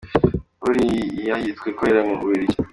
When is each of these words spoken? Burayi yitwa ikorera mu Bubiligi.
Burayi 0.61 1.41
yitwa 1.43 1.65
ikorera 1.71 2.01
mu 2.07 2.13
Bubiligi. 2.19 2.57